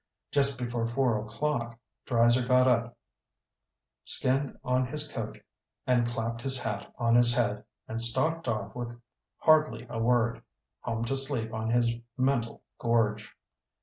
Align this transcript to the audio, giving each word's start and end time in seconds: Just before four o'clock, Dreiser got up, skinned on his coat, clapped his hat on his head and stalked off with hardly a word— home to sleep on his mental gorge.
Just 0.31 0.57
before 0.57 0.87
four 0.87 1.19
o'clock, 1.23 1.77
Dreiser 2.07 2.43
got 2.47 2.67
up, 2.67 2.97
skinned 4.01 4.57
on 4.63 4.87
his 4.87 5.07
coat, 5.07 5.39
clapped 5.85 6.41
his 6.41 6.59
hat 6.59 6.91
on 6.97 7.13
his 7.13 7.35
head 7.35 7.63
and 7.87 8.01
stalked 8.01 8.47
off 8.47 8.73
with 8.73 8.99
hardly 9.37 9.85
a 9.91 9.99
word— 9.99 10.41
home 10.85 11.05
to 11.05 11.15
sleep 11.15 11.53
on 11.53 11.69
his 11.69 11.93
mental 12.17 12.63
gorge. 12.79 13.31